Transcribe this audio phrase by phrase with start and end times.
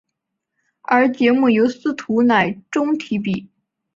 [0.81, 3.51] 而节目由司徒乃钟题笔。